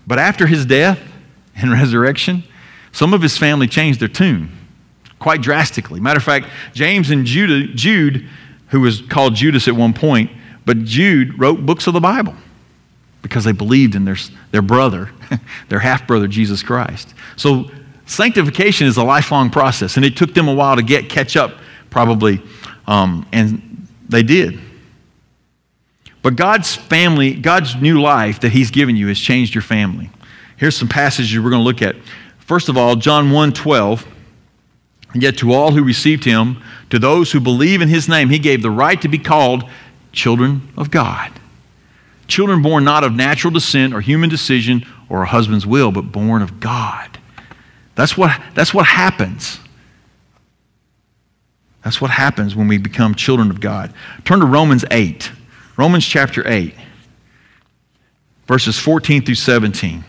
[0.07, 1.01] But after his death
[1.57, 2.45] and resurrection,
[2.93, 4.51] some of his family changed their tune
[5.19, 6.01] quite drastically.
[6.01, 8.29] Matter of fact, James and Jude, Jude,
[8.69, 10.31] who was called Judas at one point,
[10.65, 12.35] but Jude wrote books of the Bible
[13.23, 14.17] because they believed in their,
[14.51, 15.11] their brother,
[15.69, 17.15] their half brother, Jesus Christ.
[17.37, 17.71] So
[18.07, 21.55] Sanctification is a lifelong process, and it took them a while to get catch up,
[21.89, 22.43] probably,
[22.87, 24.61] um, and they did.
[26.21, 30.11] But God's family, God's new life that He's given you has changed your family.
[30.57, 31.97] Here's some passages we're going to look at.
[32.39, 34.07] First of all, John 1 12.
[35.15, 38.63] Yet to all who received him, to those who believe in his name, he gave
[38.63, 39.69] the right to be called
[40.13, 41.33] children of God.
[42.29, 46.43] Children born not of natural descent or human decision or a husband's will, but born
[46.43, 47.19] of God.
[47.95, 49.59] That's what, that's what happens.
[51.85, 53.93] That's what happens when we become children of God.
[54.25, 55.33] Turn to Romans 8.
[55.77, 56.75] Romans chapter 8,
[58.47, 60.05] verses 14 through 17.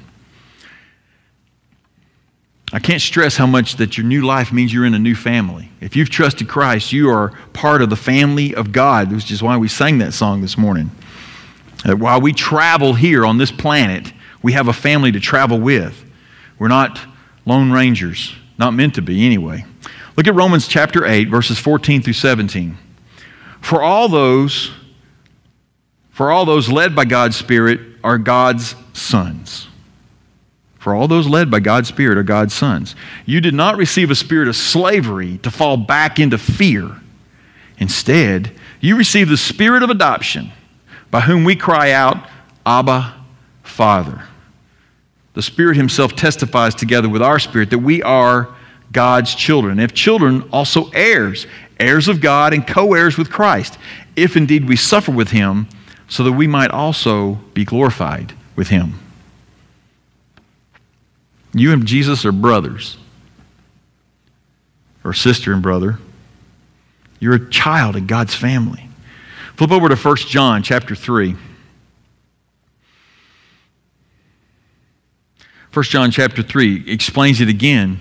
[2.74, 5.70] I can't stress how much that your new life means you're in a new family.
[5.80, 9.58] If you've trusted Christ, you are part of the family of God, which is why
[9.58, 10.90] we sang that song this morning.
[11.86, 16.04] That while we travel here on this planet, we have a family to travel with.
[16.58, 17.00] We're not
[17.46, 19.66] lone rangers, not meant to be anyway.
[20.18, 22.76] Look at Romans chapter 8, verses 14 through 17.
[23.62, 24.72] For all those,
[26.10, 29.68] for all those led by God's Spirit are God's sons.
[30.84, 32.94] For all those led by God's Spirit are God's sons.
[33.26, 37.00] You did not receive a spirit of slavery to fall back into fear.
[37.78, 40.52] Instead, you received the spirit of adoption,
[41.10, 42.28] by whom we cry out,
[42.66, 43.14] Abba,
[43.64, 44.24] Father.
[45.36, 48.54] The Spirit Himself testifies together with our spirit that we are
[48.92, 49.80] God's children.
[49.80, 51.48] If children, also heirs,
[51.80, 53.78] heirs of God and co heirs with Christ,
[54.18, 55.66] if indeed we suffer with Him,
[56.10, 59.00] so that we might also be glorified with Him.
[61.54, 62.98] You and Jesus are brothers,
[65.04, 66.00] or sister and brother.
[67.20, 68.90] You're a child in God's family.
[69.56, 71.36] Flip over to 1 John chapter 3.
[75.74, 78.00] 1 John chapter 3 explains it again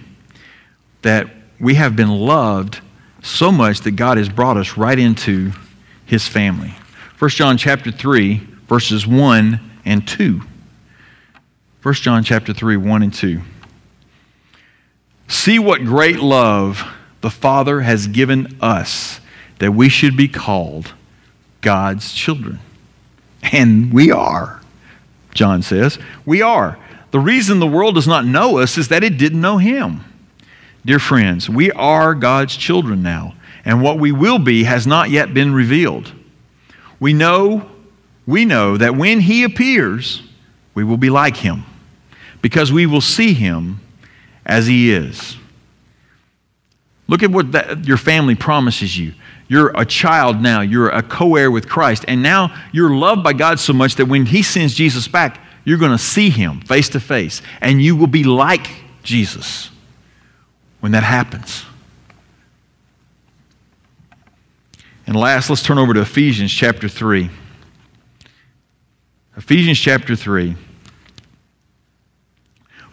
[1.03, 1.29] that
[1.61, 2.81] we have been loved
[3.23, 5.53] so much that God has brought us right into
[6.05, 6.75] his family.
[7.19, 8.37] 1 John chapter 3
[8.69, 10.43] verses 1 and 2.
[11.83, 13.41] 1 John chapter 3 1 and 2.
[15.27, 16.85] See what great love
[17.23, 19.21] the Father has given us
[19.59, 20.93] that we should be called
[21.61, 22.61] God's children.
[23.43, 24.61] And we are,
[25.35, 25.99] John says.
[26.25, 26.79] We are.
[27.11, 30.05] The reason the world does not know us is that it didn't know him.
[30.85, 35.35] Dear friends, we are God's children now, and what we will be has not yet
[35.35, 36.13] been revealed.
[37.01, 37.71] We know,
[38.27, 40.23] we know that when he appears,
[40.75, 41.65] we will be like him,
[42.43, 43.81] because we will see him
[44.45, 45.37] as he is.
[47.09, 49.15] Look at what that, your family promises you.
[49.49, 50.61] You're a child now.
[50.61, 52.05] You're a co heir with Christ.
[52.09, 55.79] And now you're loved by God so much that when He sends Jesus back, you're
[55.79, 58.69] going to see him face to face, and you will be like
[59.03, 59.71] Jesus
[60.81, 61.65] when that happens.
[65.07, 67.31] And last, let's turn over to Ephesians chapter 3.
[69.37, 70.57] Ephesians chapter 3,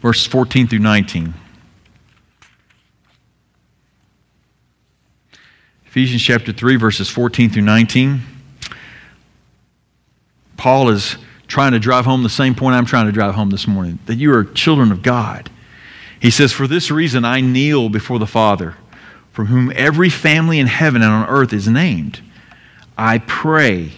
[0.01, 1.33] verses 14 through 19.
[5.85, 8.21] Ephesians chapter 3, verses 14 through 19.
[10.55, 13.67] Paul is trying to drive home the same point I'm trying to drive home this
[13.67, 15.49] morning that you are children of God.
[16.21, 18.75] He says, For this reason I kneel before the Father,
[19.31, 22.21] from whom every family in heaven and on earth is named.
[22.97, 23.93] I pray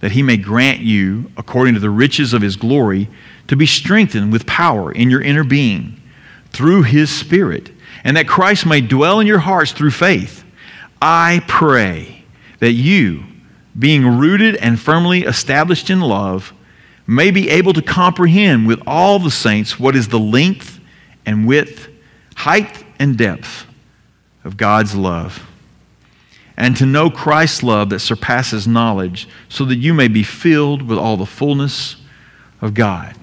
[0.00, 3.08] that he may grant you, according to the riches of his glory,
[3.48, 6.00] to be strengthened with power in your inner being
[6.50, 7.70] through his Spirit,
[8.04, 10.44] and that Christ may dwell in your hearts through faith.
[11.02, 12.24] I pray
[12.60, 13.24] that you,
[13.78, 16.52] being rooted and firmly established in love,
[17.06, 20.78] may be able to comprehend with all the saints what is the length
[21.24, 21.88] and width,
[22.36, 23.66] height and depth
[24.44, 25.46] of God's love,
[26.56, 30.98] and to know Christ's love that surpasses knowledge, so that you may be filled with
[30.98, 31.96] all the fullness
[32.60, 33.14] of God.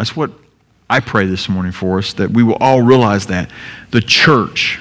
[0.00, 0.30] That's what
[0.88, 3.50] I pray this morning for us, that we will all realize that.
[3.90, 4.80] The church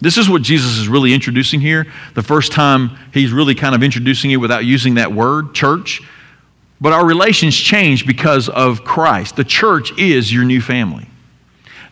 [0.00, 1.86] this is what Jesus is really introducing here.
[2.14, 6.02] The first time he's really kind of introducing it without using that word, church.
[6.80, 9.36] But our relations change because of Christ.
[9.36, 11.06] The church is your new family.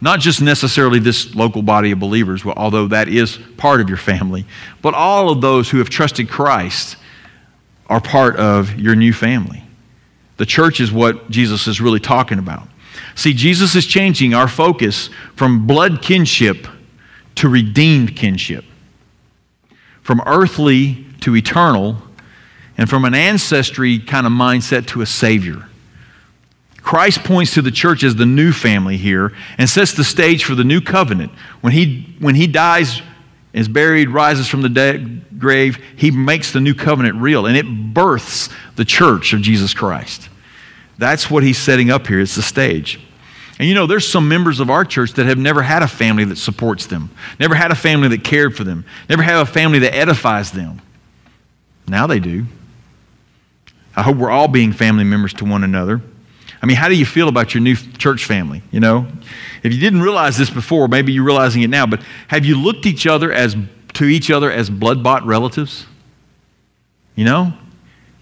[0.03, 4.45] Not just necessarily this local body of believers, although that is part of your family,
[4.83, 6.97] but all of those who have trusted Christ
[7.87, 9.64] are part of your new family.
[10.37, 12.69] The church is what Jesus is really talking about.
[13.15, 16.67] See, Jesus is changing our focus from blood kinship
[17.37, 18.65] to redeemed kinship,
[20.03, 21.97] from earthly to eternal,
[22.77, 25.69] and from an ancestry kind of mindset to a Savior.
[26.83, 30.55] Christ points to the church as the new family here and sets the stage for
[30.55, 31.33] the new covenant.
[31.63, 33.01] When he, when he dies,
[33.55, 37.65] is buried, rises from the dead, grave, he makes the new covenant real and it
[37.95, 40.29] births the church of Jesus Christ.
[40.99, 42.21] That's what he's setting up here.
[42.21, 43.01] It's the stage.
[43.59, 46.25] And you know, there's some members of our church that have never had a family
[46.25, 49.79] that supports them, never had a family that cared for them, never had a family
[49.81, 50.83] that edifies them.
[51.87, 52.47] Now they do.
[53.95, 56.03] I hope we're all being family members to one another.
[56.65, 58.63] I mean, how do you feel about your new church family?
[58.71, 59.07] You know,
[59.63, 62.87] if you didn't realize this before, maybe you're realizing it now, but have you looked
[62.87, 63.55] each other as,
[63.93, 65.85] to each other as blood bought relatives?
[67.17, 67.53] You know,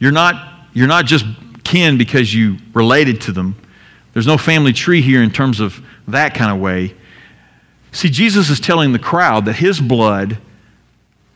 [0.00, 1.24] you're not, you're not just
[1.62, 3.54] kin because you related to them.
[4.12, 6.96] There's no family tree here in terms of that kind of way.
[7.92, 10.36] See, Jesus is telling the crowd that his blood,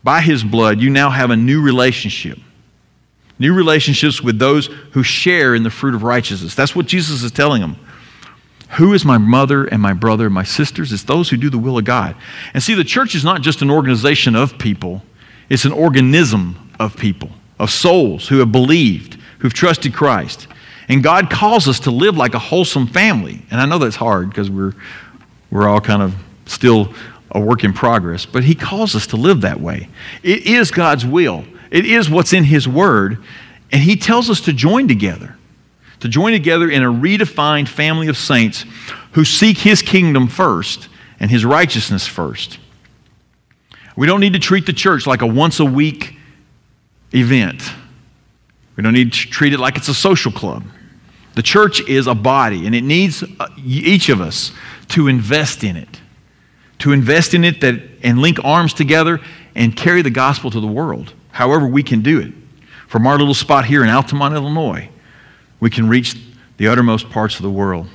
[0.03, 2.37] by his blood, you now have a new relationship.
[3.39, 6.55] New relationships with those who share in the fruit of righteousness.
[6.55, 7.77] That's what Jesus is telling them.
[8.71, 10.91] Who is my mother and my brother and my sisters?
[10.91, 12.15] It's those who do the will of God.
[12.53, 15.03] And see, the church is not just an organization of people,
[15.49, 17.29] it's an organism of people,
[17.59, 20.47] of souls who have believed, who've trusted Christ.
[20.89, 23.41] And God calls us to live like a wholesome family.
[23.51, 24.73] And I know that's hard because we're,
[25.51, 26.15] we're all kind of
[26.45, 26.93] still
[27.31, 29.89] a work in progress, but He calls us to live that way.
[30.23, 33.23] It is God's will, it is what's in His Word,
[33.71, 35.35] and He tells us to join together.
[36.01, 38.65] To join together in a redefined family of saints
[39.13, 40.89] who seek His kingdom first
[41.19, 42.59] and His righteousness first.
[43.95, 46.15] We don't need to treat the church like a once a week
[47.13, 47.63] event.
[48.75, 50.63] We don't need to treat it like it's a social club.
[51.33, 54.51] The church is a body, and it needs uh, each of us
[54.89, 55.99] to invest in it
[56.79, 59.19] to invest in it that, and link arms together
[59.55, 62.33] and carry the gospel to the world, however we can do it.
[62.87, 64.89] From our little spot here in Altamont, Illinois,
[65.59, 66.15] we can reach
[66.57, 67.85] the uttermost parts of the world.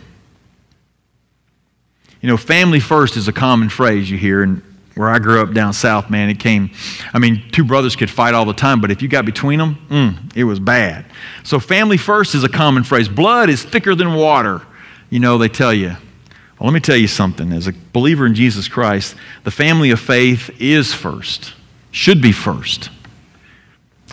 [2.20, 4.62] You know, family first is a common phrase you hear, and
[4.94, 6.70] where I grew up down south, man, it came.
[7.12, 9.76] I mean, two brothers could fight all the time, but if you got between them,
[9.90, 11.04] mm, it was bad.
[11.42, 13.08] So, family first is a common phrase.
[13.08, 14.62] Blood is thicker than water,
[15.10, 15.88] you know, they tell you.
[15.88, 17.52] Well, let me tell you something.
[17.52, 21.54] As a believer in Jesus Christ, the family of faith is first,
[21.90, 22.90] should be first.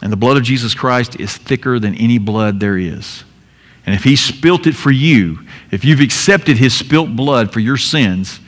[0.02, 3.24] And the blood of Jesus Christ is thicker than any blood there is.
[3.86, 5.40] And if He spilt it for you,
[5.72, 8.40] if you've accepted His spilt blood for your sins,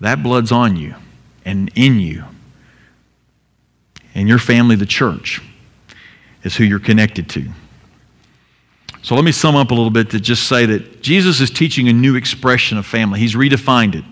[0.00, 0.94] that blood's on you
[1.44, 2.24] and in you.
[4.14, 5.40] And your family, the church,
[6.42, 7.48] is who you're connected to.
[9.02, 11.88] So let me sum up a little bit to just say that Jesus is teaching
[11.88, 13.20] a new expression of family.
[13.20, 14.04] He's redefined it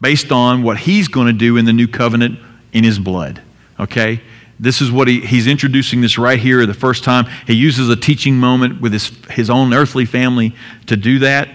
[0.00, 2.38] based on what he's going to do in the new covenant
[2.72, 3.40] in his blood.
[3.80, 4.20] Okay?
[4.58, 7.26] This is what he, he's introducing this right here the first time.
[7.46, 10.54] He uses a teaching moment with his, his own earthly family
[10.86, 11.48] to do that.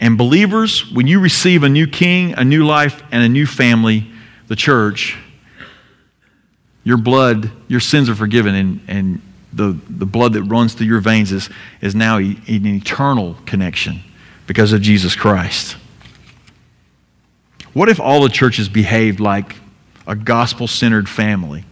[0.00, 4.06] And believers, when you receive a new king, a new life, and a new family,
[4.46, 5.16] the church,
[6.84, 9.22] your blood, your sins are forgiven, and, and
[9.52, 14.00] the, the blood that runs through your veins is, is now an eternal connection
[14.46, 15.76] because of Jesus Christ.
[17.72, 19.56] What if all the churches behaved like
[20.06, 21.64] a gospel centered family?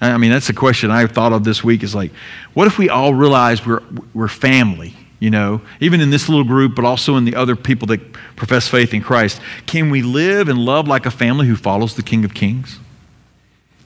[0.00, 2.12] I mean, that's a question I thought of this week is like,
[2.54, 3.82] what if we all realize we're,
[4.14, 7.86] we're family, you know, even in this little group, but also in the other people
[7.88, 9.40] that profess faith in Christ?
[9.66, 12.78] Can we live and love like a family who follows the King of Kings?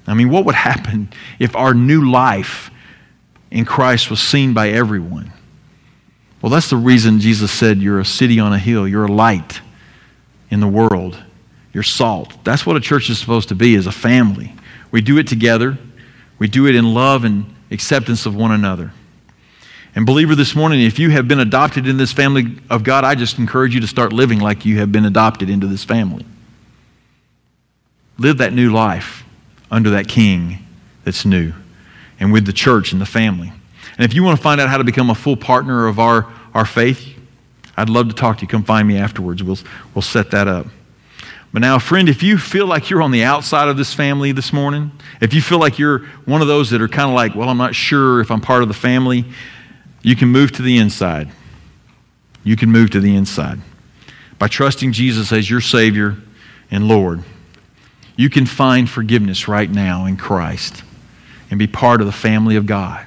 [0.06, 1.08] I mean, what would happen
[1.38, 2.70] if our new life
[3.52, 5.30] in Christ was seen by everyone.
[6.40, 9.60] Well, that's the reason Jesus said, You're a city on a hill, you're a light
[10.50, 11.22] in the world,
[11.72, 12.36] you're salt.
[12.44, 14.54] That's what a church is supposed to be, as a family.
[14.90, 15.78] We do it together,
[16.42, 18.92] we do it in love and acceptance of one another.
[19.94, 23.14] And, believer, this morning, if you have been adopted in this family of God, I
[23.14, 26.26] just encourage you to start living like you have been adopted into this family.
[28.18, 29.22] Live that new life
[29.70, 30.66] under that king
[31.04, 31.52] that's new
[32.18, 33.52] and with the church and the family.
[33.96, 36.26] And if you want to find out how to become a full partner of our,
[36.54, 37.16] our faith,
[37.76, 38.48] I'd love to talk to you.
[38.48, 39.44] Come find me afterwards.
[39.44, 39.58] We'll,
[39.94, 40.66] we'll set that up.
[41.52, 44.52] But now, friend, if you feel like you're on the outside of this family this
[44.52, 44.90] morning,
[45.20, 47.58] if you feel like you're one of those that are kind of like, well, I'm
[47.58, 49.26] not sure if I'm part of the family,
[50.00, 51.30] you can move to the inside.
[52.42, 53.60] You can move to the inside.
[54.38, 56.16] By trusting Jesus as your Savior
[56.70, 57.22] and Lord,
[58.16, 60.82] you can find forgiveness right now in Christ
[61.50, 63.06] and be part of the family of God.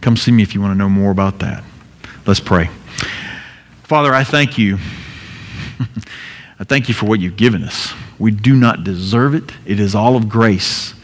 [0.00, 1.62] Come see me if you want to know more about that.
[2.26, 2.70] Let's pray.
[3.84, 4.78] Father, I thank you.
[6.62, 7.92] I thank you for what you've given us.
[8.20, 10.94] We do not deserve it, it is all of grace.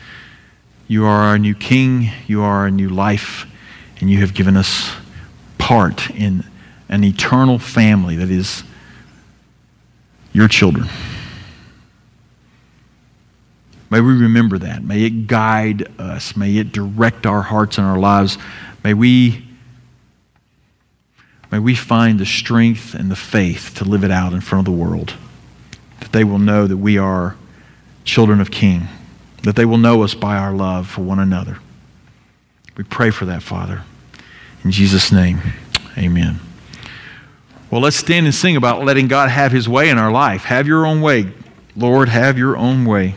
[0.86, 3.44] You are our new king, you are our new life,
[4.00, 4.92] and you have given us
[5.59, 6.44] part in
[6.88, 8.62] an eternal family that is
[10.32, 10.86] your children.
[13.90, 14.84] May we remember that.
[14.84, 16.36] May it guide us.
[16.36, 18.38] May it direct our hearts and our lives.
[18.84, 19.44] May we,
[21.50, 24.72] may we find the strength and the faith to live it out in front of
[24.72, 25.14] the world.
[26.01, 27.36] That they will know that we are
[28.05, 28.88] children of King.
[29.42, 31.59] That they will know us by our love for one another.
[32.76, 33.82] We pray for that, Father.
[34.64, 35.40] In Jesus' name,
[35.96, 36.40] amen.
[37.70, 40.44] Well, let's stand and sing about letting God have his way in our life.
[40.44, 41.32] Have your own way.
[41.76, 43.14] Lord, have your own way.